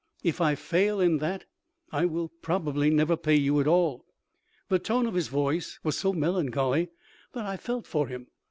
If 0.23 0.41
I 0.41 0.55
fail 0.55 0.99
in 0.99 1.17
that 1.19 1.45
I 1.91 2.05
will 2.05 2.29
probably 2.41 2.89
never 2.89 3.15
pay 3.15 3.35
you 3.35 3.59
at 3.59 3.67
all.' 3.67 4.03
The 4.67 4.79
tone 4.79 5.05
of 5.05 5.13
his 5.13 5.27
voice 5.27 5.77
was 5.83 5.95
so 5.95 6.11
melancholy 6.11 6.89
that 7.33 7.45
I 7.45 7.55
felt 7.55 7.85
for 7.85 8.07
him. 8.07 8.25